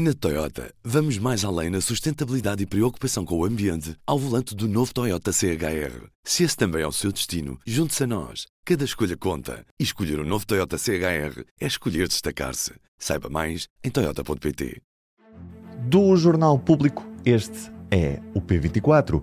[0.00, 4.68] Na Toyota, vamos mais além na sustentabilidade e preocupação com o ambiente ao volante do
[4.68, 6.06] novo Toyota CHR.
[6.22, 8.46] Se esse também é o seu destino, junte-se a nós.
[8.64, 9.66] Cada escolha conta.
[9.76, 12.74] E escolher o um novo Toyota CHR é escolher destacar-se.
[12.96, 14.80] Saiba mais em Toyota.pt.
[15.80, 19.20] Do Jornal Público, este é o P24.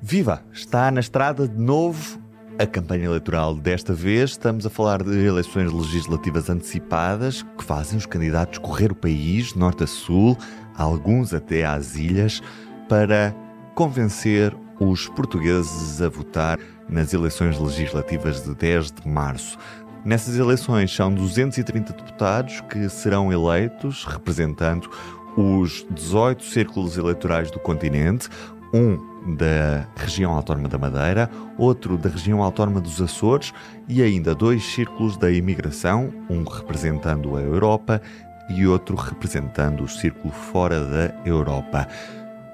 [0.00, 0.44] Viva!
[0.52, 2.21] Está na estrada de novo
[2.58, 4.30] a campanha eleitoral desta vez.
[4.30, 9.84] Estamos a falar de eleições legislativas antecipadas que fazem os candidatos correr o país, norte
[9.84, 10.36] a sul,
[10.76, 12.42] alguns até às ilhas,
[12.88, 13.34] para
[13.74, 19.58] convencer os portugueses a votar nas eleições legislativas de 10 de março.
[20.04, 24.90] Nessas eleições são 230 deputados que serão eleitos representando
[25.36, 28.28] os 18 círculos eleitorais do continente,
[28.72, 33.52] um da região autónoma da Madeira, outro da região autónoma dos Açores
[33.88, 38.00] e ainda dois círculos da imigração, um representando a Europa
[38.48, 41.86] e outro representando o círculo fora da Europa.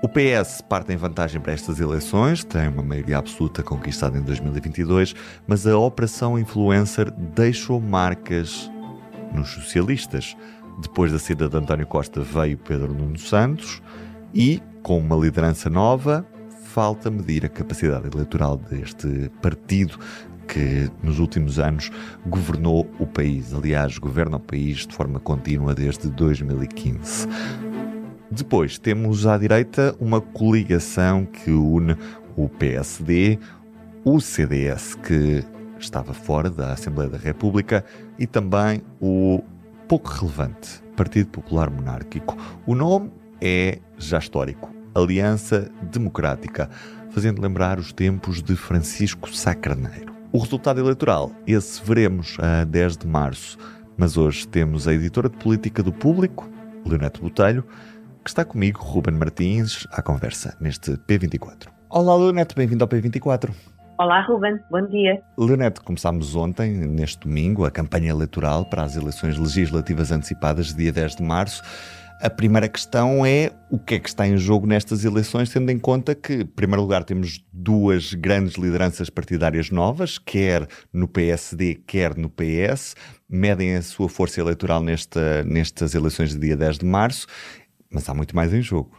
[0.00, 5.14] O PS parte em vantagem para estas eleições, tem uma maioria absoluta conquistada em 2022,
[5.44, 8.70] mas a Operação Influencer deixou marcas
[9.34, 10.36] nos socialistas.
[10.80, 13.82] Depois da saída de António Costa veio Pedro Nuno Santos
[14.32, 16.26] e, com uma liderança nova,
[16.64, 19.98] falta medir a capacidade eleitoral deste partido
[20.46, 21.90] que nos últimos anos
[22.26, 23.52] governou o país.
[23.52, 27.28] Aliás, governa o país de forma contínua desde 2015.
[28.30, 31.96] Depois temos à direita uma coligação que une
[32.36, 33.38] o PSD,
[34.04, 35.44] o CDS, que
[35.78, 37.84] estava fora da Assembleia da República,
[38.18, 39.42] e também o
[39.86, 42.36] pouco relevante Partido Popular Monárquico.
[42.66, 44.74] O nome é já histórico.
[44.94, 46.68] Aliança Democrática,
[47.10, 50.12] fazendo lembrar os tempos de Francisco Sacraneiro.
[50.32, 53.58] O resultado eleitoral, esse veremos a 10 de março,
[53.96, 56.48] mas hoje temos a editora de política do Público,
[56.84, 57.64] Leonete Botelho,
[58.22, 61.68] que está comigo, Ruben Martins, à conversa neste P24.
[61.88, 63.50] Olá, Leonete, bem-vindo ao P24.
[63.98, 65.20] Olá, Ruben, bom dia.
[65.36, 71.16] Leonete, começámos ontem, neste domingo, a campanha eleitoral para as eleições legislativas antecipadas, dia 10
[71.16, 71.62] de março.
[72.20, 75.78] A primeira questão é o que é que está em jogo nestas eleições, tendo em
[75.78, 82.16] conta que, em primeiro lugar, temos duas grandes lideranças partidárias novas, quer no PSD, quer
[82.16, 82.96] no PS,
[83.30, 87.28] medem a sua força eleitoral nesta, nestas eleições de dia 10 de março,
[87.88, 88.98] mas há muito mais em jogo.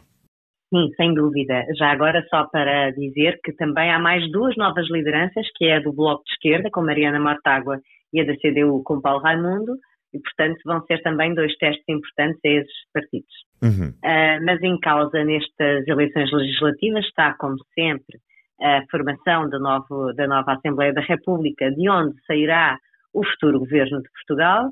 [0.74, 1.66] Sim, sem dúvida.
[1.76, 5.80] Já agora, só para dizer que também há mais duas novas lideranças, que é a
[5.80, 7.78] do Bloco de Esquerda, com Mariana Mortágua,
[8.14, 9.74] e a da CDU, com Paulo Raimundo,
[10.12, 13.34] e, portanto, vão ser também dois testes importantes a esses partidos.
[13.62, 13.90] Uhum.
[13.90, 18.18] Uh, mas em causa nestas eleições legislativas está, como sempre,
[18.60, 22.78] a formação do novo, da nova Assembleia da República, de onde sairá
[23.12, 24.70] o futuro governo de Portugal,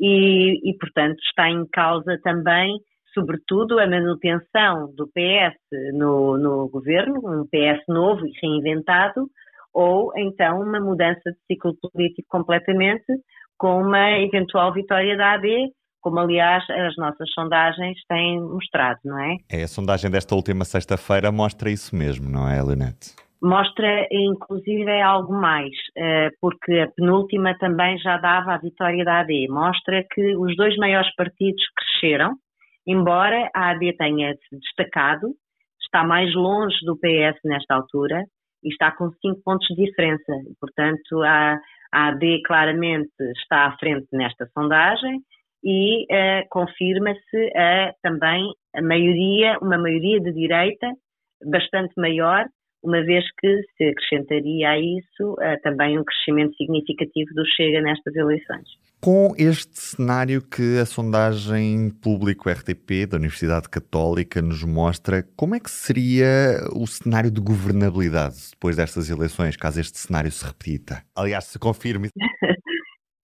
[0.00, 2.78] e, e portanto, está em causa também,
[3.12, 5.58] sobretudo, a manutenção do PS
[5.94, 9.28] no, no governo, um PS novo e reinventado,
[9.72, 13.04] ou então uma mudança de ciclo político completamente,
[13.60, 15.68] com uma eventual vitória da AD,
[16.00, 19.36] como aliás as nossas sondagens têm mostrado, não é?
[19.52, 23.14] É, a sondagem desta última sexta-feira mostra isso mesmo, não é, Leonete?
[23.42, 29.46] Mostra, inclusive, algo mais, eh, porque a penúltima também já dava a vitória da AD.
[29.48, 32.32] Mostra que os dois maiores partidos cresceram,
[32.86, 35.34] embora a AD tenha se destacado,
[35.82, 38.24] está mais longe do PS nesta altura
[38.62, 40.32] e está com cinco pontos de diferença.
[40.60, 41.58] Portanto, há,
[41.92, 45.20] a AD claramente está à frente nesta sondagem
[45.62, 50.90] e uh, confirma-se uh, também a maioria, uma maioria de direita
[51.44, 52.46] bastante maior,
[52.82, 58.14] uma vez que se acrescentaria a isso uh, também um crescimento significativo do Chega nestas
[58.14, 58.68] eleições.
[59.02, 65.58] Com este cenário que a sondagem público RTP da Universidade Católica nos mostra, como é
[65.58, 71.02] que seria o cenário de governabilidade depois destas eleições, caso este cenário se repita?
[71.16, 72.10] Aliás, se confirme.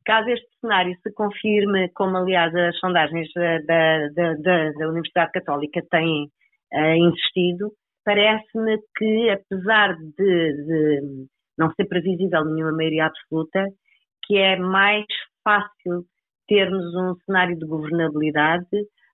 [0.06, 5.82] caso este cenário se confirme, como aliás as sondagens da, da, da, da Universidade Católica
[5.90, 6.24] têm
[6.72, 7.70] uh, insistido,
[8.02, 11.26] parece-me que apesar de, de
[11.58, 13.62] não ser previsível nenhuma maioria absoluta,
[14.24, 15.04] que é mais
[15.46, 16.04] fácil
[16.48, 18.66] termos um cenário de governabilidade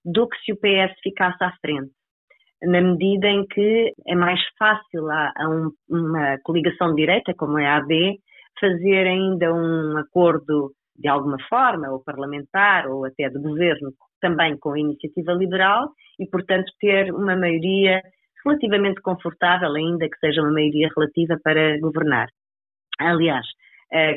[0.03, 1.93] do que se o PS ficasse à frente.
[2.63, 7.59] Na medida em que é mais fácil a, a um, uma coligação de direita, como
[7.59, 8.19] é a AD,
[8.59, 13.91] fazer ainda um acordo de alguma forma, ou parlamentar, ou até de governo,
[14.21, 18.01] também com a iniciativa liberal, e, portanto, ter uma maioria
[18.45, 22.29] relativamente confortável, ainda que seja uma maioria relativa para governar.
[23.01, 23.47] Aliás,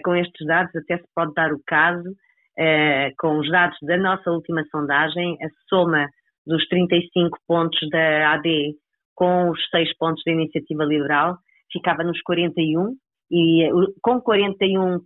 [0.03, 4.31] com estes dados até se pode dar o caso, uh, com os dados da nossa
[4.31, 6.07] última sondagem, a soma
[6.45, 8.73] dos 35 pontos da AD
[9.15, 11.37] com os 6 pontos da Iniciativa Liberal,
[11.71, 12.95] ficava nos 41,
[13.31, 13.69] e
[14.01, 14.99] com 41%,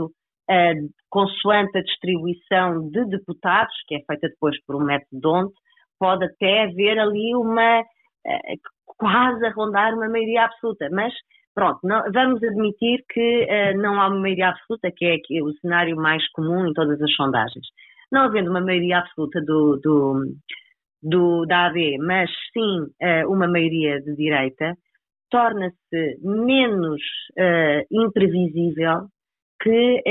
[0.00, 0.10] uh,
[1.08, 5.52] consoante a distribuição de deputados, que é feita depois por um método DONT,
[5.98, 7.82] pode até haver ali uma,
[8.96, 11.12] quase a rondar uma maioria absoluta, mas
[11.54, 15.52] pronto, não, vamos admitir que uh, não há uma maioria absoluta, que é, que o
[15.60, 17.66] cenário mais comum em todas as sondagens.
[18.10, 20.24] Não havendo uma maioria absoluta do, do,
[21.02, 24.74] do da AD, mas sim uh, uma maioria de direita,
[25.30, 27.00] torna-se menos
[27.38, 29.06] uh, imprevisível
[29.62, 30.02] que,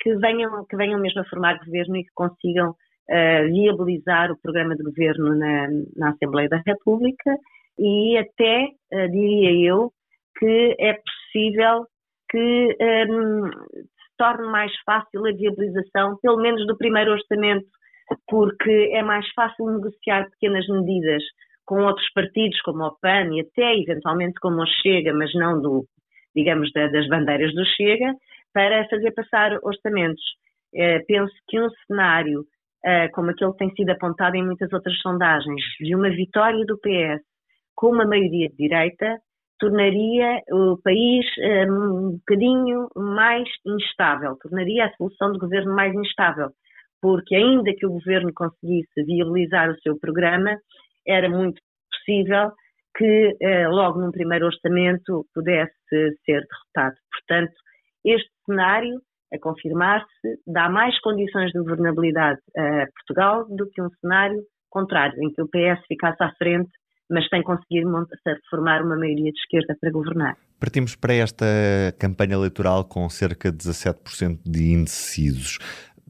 [0.00, 2.74] que, venham, que venham mesmo a formar governo e que consigam
[3.08, 7.36] viabilizar o programa de governo na, na Assembleia da República
[7.78, 8.66] e até,
[9.12, 9.92] diria eu,
[10.38, 11.86] que é possível
[12.30, 12.76] que
[13.10, 17.66] um, se torne mais fácil a viabilização, pelo menos do primeiro orçamento,
[18.28, 21.22] porque é mais fácil negociar pequenas medidas
[21.64, 25.84] com outros partidos, como o PAN e até eventualmente como o Chega, mas não do,
[26.34, 28.14] digamos, da, das bandeiras do Chega,
[28.52, 30.22] para fazer passar orçamentos.
[30.74, 32.44] Eh, penso que um cenário
[32.84, 36.78] eh, como aquele que tem sido apontado em muitas outras sondagens, de uma vitória do
[36.78, 37.20] PS
[37.74, 39.18] com uma maioria de direita,
[39.58, 41.24] tornaria o país
[41.68, 46.50] um, um bocadinho mais instável, tornaria a solução do governo mais instável,
[47.00, 50.56] porque ainda que o governo conseguisse viabilizar o seu programa,
[51.06, 51.60] era muito
[51.90, 52.52] possível
[52.96, 56.96] que uh, logo num primeiro orçamento pudesse ser derrotado.
[57.10, 57.52] Portanto,
[58.04, 59.00] este cenário,
[59.32, 65.32] a confirmar-se, dá mais condições de governabilidade a Portugal do que um cenário contrário, em
[65.32, 66.70] que o PS ficasse à frente
[67.10, 67.90] mas tem conseguido
[68.50, 70.36] formar uma maioria de esquerda para governar.
[70.58, 71.46] Partimos para esta
[71.98, 75.58] campanha eleitoral com cerca de 17% de indecisos.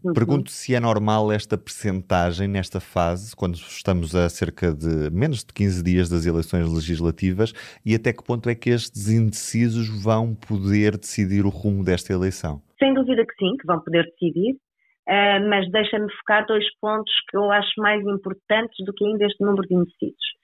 [0.05, 0.13] Uhum.
[0.13, 5.53] Pergunto se é normal esta percentagem nesta fase, quando estamos a cerca de menos de
[5.53, 7.53] 15 dias das eleições legislativas,
[7.85, 12.63] e até que ponto é que estes indecisos vão poder decidir o rumo desta eleição?
[12.79, 17.37] Sem dúvida que sim, que vão poder decidir, uh, mas deixa-me focar dois pontos que
[17.37, 20.36] eu acho mais importantes do que ainda este número de indecisos.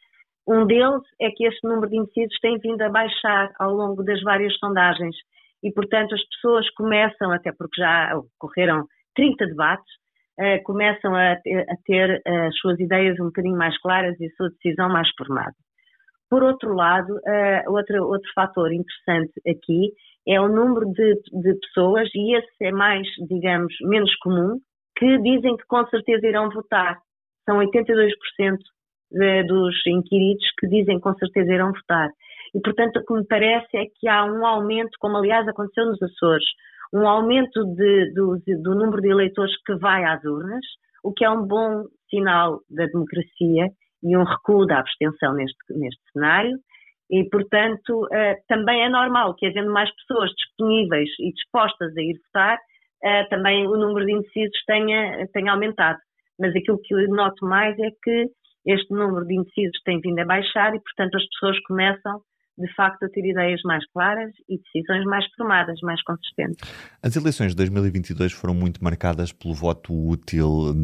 [0.46, 4.20] Um deles é que este número de indecisos tem vindo a baixar ao longo das
[4.22, 5.14] várias sondagens
[5.62, 8.84] e, portanto, as pessoas começam, até porque já ocorreram
[9.14, 9.92] 30 debates,
[10.40, 14.30] uh, começam a, a ter uh, as suas ideias um bocadinho mais claras e a
[14.30, 15.54] sua decisão mais formada.
[16.28, 19.92] Por outro lado, uh, outro, outro fator interessante aqui
[20.26, 24.58] é o número de, de pessoas, e esse é mais, digamos, menos comum,
[24.96, 26.98] que dizem que com certeza irão votar.
[27.44, 28.58] São 82%
[29.12, 32.10] de, dos inquiridos que dizem com certeza irão votar.
[32.54, 36.02] E, portanto, o que me parece é que há um aumento, como aliás aconteceu nos
[36.02, 36.44] Açores,
[36.92, 40.64] um aumento de, do, do número de eleitores que vai às urnas,
[41.02, 43.68] o que é um bom sinal da democracia
[44.02, 46.58] e um recuo da abstenção neste, neste cenário.
[47.10, 52.18] E, portanto, uh, também é normal que, havendo mais pessoas disponíveis e dispostas a ir
[52.26, 55.98] votar, uh, também o número de indecisos tenha, tenha aumentado.
[56.38, 58.26] Mas aquilo que eu noto mais é que
[58.66, 62.20] este número de indecisos tem vindo a baixar e, portanto, as pessoas começam
[62.58, 66.58] de facto a ter ideias mais claras e decisões mais formadas, mais consistentes.
[67.02, 70.74] As eleições de 2022 foram muito marcadas pelo voto útil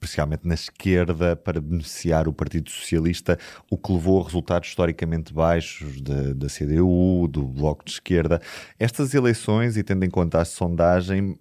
[0.00, 3.36] especialmente na esquerda, para beneficiar o Partido Socialista,
[3.68, 8.40] o que levou a resultados historicamente baixos da, da CDU, do Bloco de Esquerda.
[8.78, 11.36] Estas eleições, e tendo em conta a sondagem,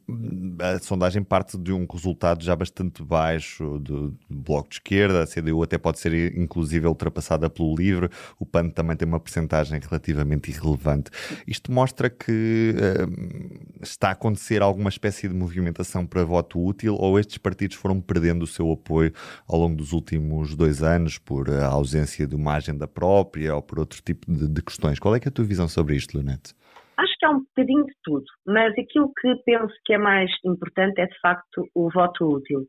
[0.59, 5.27] a sondagem parte de um resultado já bastante baixo do, do Bloco de Esquerda, a
[5.27, 8.09] CDU até pode ser inclusive ultrapassada pelo LIVRE,
[8.39, 11.11] o PAN também tem uma percentagem relativamente irrelevante.
[11.45, 17.19] Isto mostra que uh, está a acontecer alguma espécie de movimentação para voto útil ou
[17.19, 19.11] estes partidos foram perdendo o seu apoio
[19.47, 24.01] ao longo dos últimos dois anos por ausência de uma agenda própria ou por outro
[24.01, 24.99] tipo de, de questões.
[24.99, 26.53] Qual é, é a tua visão sobre isto, Lunete?
[26.97, 30.99] Acho que é um bocadinho de tudo, mas aquilo que penso que é mais importante
[30.99, 32.61] é de facto o voto útil.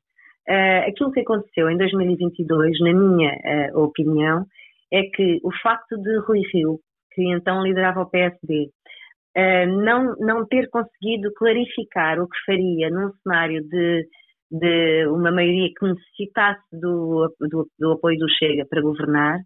[0.48, 3.32] Uh, aquilo que aconteceu em 2022, na minha
[3.72, 4.44] uh, opinião,
[4.92, 6.78] é que o facto de Rui Rio,
[7.12, 8.70] que então liderava o PSD, uh,
[9.34, 14.06] eh, não, não ter conseguido clarificar o que faria num cenário de
[14.50, 19.38] de uma maioria que necessitasse do, do, do apoio do Chega para governar.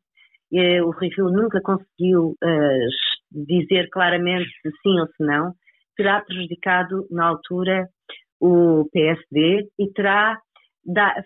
[0.50, 5.52] E, o Rui Rio nunca conseguiu uh, dizer claramente se sim ou se não.
[5.96, 7.86] Terá prejudicado, na altura,
[8.40, 10.38] o PSD e terá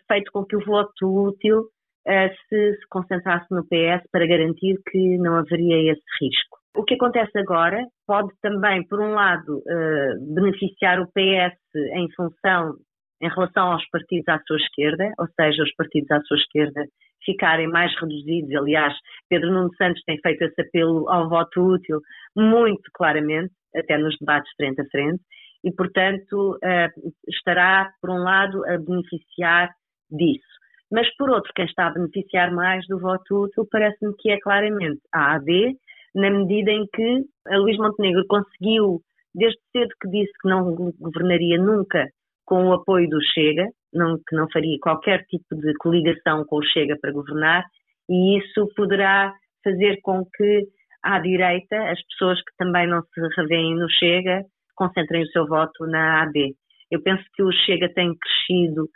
[0.08, 5.18] feito com que o voto útil uh, se, se concentrasse no PS para garantir que
[5.18, 6.58] não haveria esse risco.
[6.76, 11.58] O que acontece agora pode também, por um lado, uh, beneficiar o PS
[11.94, 12.74] em função
[13.20, 16.84] em relação aos partidos à sua esquerda, ou seja, os partidos à sua esquerda
[17.24, 18.54] ficarem mais reduzidos.
[18.54, 18.94] Aliás,
[19.28, 22.00] Pedro Nuno Santos tem feito esse apelo ao voto útil
[22.36, 25.22] muito claramente, até nos debates frente a frente,
[25.64, 29.70] e, portanto, uh, estará, por um lado, a beneficiar
[30.10, 30.46] disso.
[30.90, 35.00] Mas, por outro, quem está a beneficiar mais do voto útil parece-me que é claramente
[35.12, 35.76] a AD,
[36.14, 39.00] na medida em que a Luís Montenegro conseguiu,
[39.34, 42.08] desde cedo que disse que não governaria nunca
[42.46, 46.64] com o apoio do Chega, não, que não faria qualquer tipo de coligação com o
[46.64, 47.64] Chega para governar,
[48.08, 49.34] e isso poderá
[49.64, 50.64] fazer com que
[51.02, 54.42] à direita as pessoas que também não se revêem no Chega
[54.76, 56.54] concentrem o seu voto na AD.
[56.90, 58.88] Eu penso que o Chega tem crescido,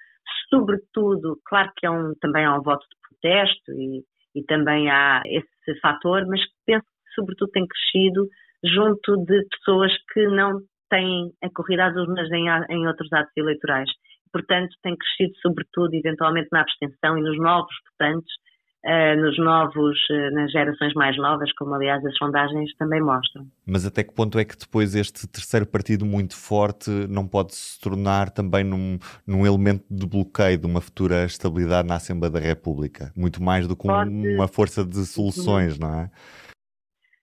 [0.49, 4.03] sobretudo, claro que é um, também há um voto de protesto e,
[4.35, 8.29] e também há esse fator, mas penso que sobretudo tem crescido
[8.63, 13.89] junto de pessoas que não têm acorrido às urnas em, em outros atos eleitorais.
[14.33, 18.33] Portanto, tem crescido sobretudo, eventualmente, na abstenção e nos novos votantes,
[18.83, 23.47] Uh, nos novos, uh, nas gerações mais novas, como aliás as sondagens também mostram.
[23.67, 27.79] Mas até que ponto é que depois este terceiro partido muito forte não pode se
[27.79, 33.13] tornar também num, num elemento de bloqueio de uma futura estabilidade na Assembleia da República?
[33.15, 36.11] Muito mais do que um, uma força de soluções, não é?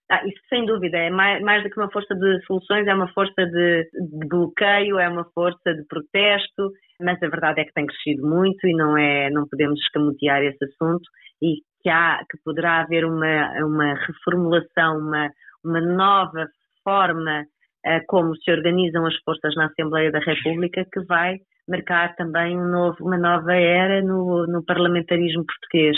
[0.10, 3.12] Ah, isso sem dúvida, é mais, mais, do que uma força de soluções, é uma
[3.14, 6.72] força de, de bloqueio, é uma força de protesto,
[7.02, 10.64] mas a verdade é que tem crescido muito e não é, não podemos escamotear esse
[10.64, 11.04] assunto
[11.42, 15.30] e que há, que poderá haver uma, uma reformulação, uma,
[15.64, 16.48] uma nova
[16.86, 17.42] forma
[17.86, 21.38] uh, como se organizam as forças na Assembleia da República que vai
[21.68, 25.98] marcar também um novo, uma nova era no, no parlamentarismo português,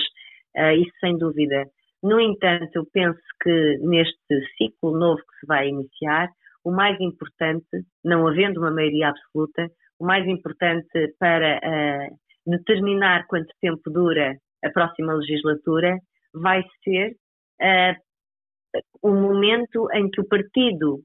[0.58, 1.66] uh, isso sem dúvida.
[2.01, 6.29] No entanto, eu penso que neste ciclo novo que se vai iniciar,
[6.63, 7.68] o mais importante,
[8.03, 9.68] não havendo uma maioria absoluta,
[10.00, 15.98] o mais importante para uh, determinar quanto tempo dura a próxima legislatura
[16.34, 17.15] vai ser
[17.62, 21.01] uh, o momento em que o partido,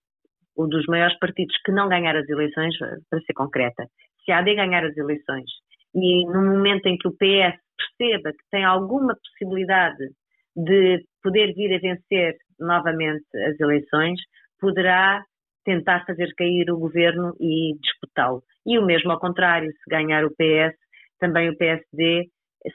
[0.57, 3.87] um dos maiores partidos que não ganhar as eleições, para ser concreta,
[4.25, 5.51] se há de ganhar as eleições
[5.95, 7.59] e no momento em que o PS
[7.99, 10.09] perceba que tem alguma possibilidade
[10.57, 14.21] de poder vir a vencer novamente as eleições,
[14.61, 15.23] poderá
[15.65, 18.43] tentar fazer cair o governo e disputá-lo.
[18.67, 20.77] E o mesmo ao contrário, se ganhar o PS,
[21.19, 22.29] também o PSD,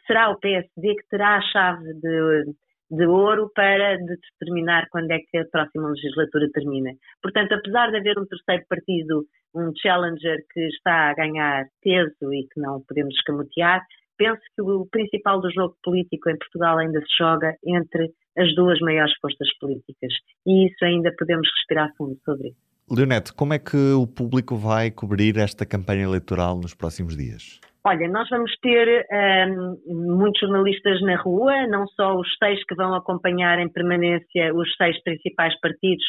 [0.05, 2.53] será o PSD que terá a chave de,
[2.91, 6.91] de ouro para determinar quando é que a próxima legislatura termina.
[7.21, 12.47] Portanto, apesar de haver um terceiro partido, um challenger que está a ganhar peso e
[12.51, 13.81] que não podemos escamotear,
[14.19, 18.79] penso que o principal do jogo político em Portugal ainda se joga entre as duas
[18.81, 20.13] maiores forças políticas.
[20.45, 22.69] E isso ainda podemos respirar fundo sobre isso.
[22.91, 27.61] Leonete, como é que o público vai cobrir esta campanha eleitoral nos próximos dias?
[27.85, 29.05] Olha, nós vamos ter
[29.47, 34.67] um, muitos jornalistas na rua, não só os seis que vão acompanhar em permanência os
[34.75, 36.03] seis principais partidos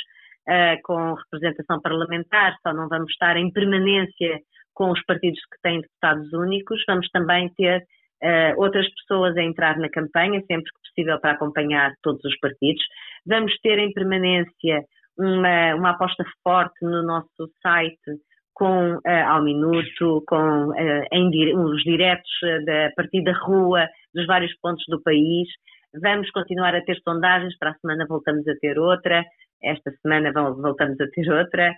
[0.48, 4.40] uh, com representação parlamentar, só não vamos estar em permanência
[4.74, 7.84] com os partidos que têm deputados únicos, vamos também ter
[8.22, 12.82] uh, outras pessoas a entrar na campanha, sempre que possível, para acompanhar todos os partidos.
[13.26, 14.84] Vamos ter em permanência
[15.18, 18.20] uma, uma aposta forte no nosso site
[18.54, 22.30] com uh, ao minuto, com uh, em, os diretos
[22.66, 25.48] da, a partir da rua, dos vários pontos do país.
[26.02, 29.24] Vamos continuar a ter sondagens, para a semana voltamos a ter outra,
[29.62, 31.74] esta semana voltamos a ter outra.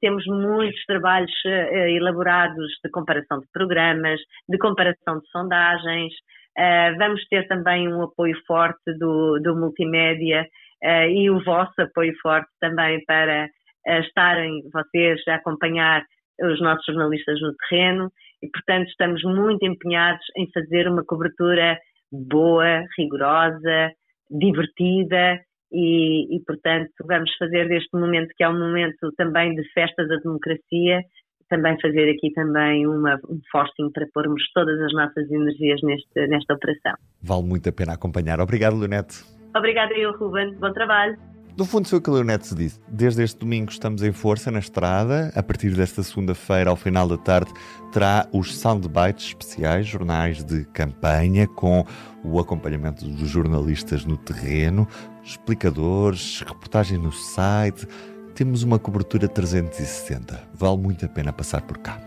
[0.00, 6.12] Temos muitos trabalhos uh, elaborados de comparação de programas, de comparação de sondagens.
[6.58, 10.46] Uh, vamos ter também um apoio forte do, do multimédia
[10.84, 16.04] uh, e o vosso apoio forte também para uh, estarem vocês a acompanhar
[16.40, 18.10] os nossos jornalistas no terreno
[18.42, 21.78] e, portanto, estamos muito empenhados em fazer uma cobertura
[22.10, 23.92] boa, rigorosa,
[24.30, 25.40] divertida
[25.72, 30.16] e, e, portanto, vamos fazer deste momento, que é um momento também de festa da
[30.16, 31.00] democracia,
[31.48, 36.54] também fazer aqui também uma, um forcing para pormos todas as nossas energias neste, nesta
[36.54, 36.94] operação.
[37.22, 38.40] Vale muito a pena acompanhar.
[38.40, 39.22] Obrigado, Leonete.
[39.54, 40.54] Obrigada eu, Ruben.
[40.54, 41.31] Bom trabalho.
[41.54, 42.80] No fundo, foi o que a Leonete disse.
[42.88, 45.30] Desde este domingo estamos em força na estrada.
[45.36, 47.52] A partir desta segunda-feira, ao final da tarde,
[47.92, 51.84] terá os soundbites especiais, jornais de campanha, com
[52.24, 54.88] o acompanhamento dos jornalistas no terreno,
[55.22, 57.86] explicadores, reportagens no site.
[58.34, 60.48] Temos uma cobertura 360.
[60.54, 62.00] Vale muito a pena passar por cá.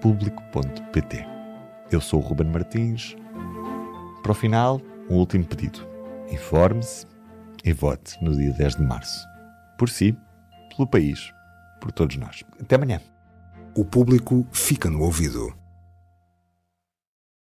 [0.00, 1.24] Público.pt
[1.92, 3.14] Eu sou o Ruben Martins.
[4.24, 5.86] Para o final, um último pedido
[6.32, 7.11] informe-se
[7.64, 9.26] e vote no dia 10 de março.
[9.78, 10.16] Por si,
[10.74, 11.32] pelo país,
[11.80, 12.44] por todos nós.
[12.60, 13.00] Até amanhã.
[13.74, 15.54] O público fica no ouvido.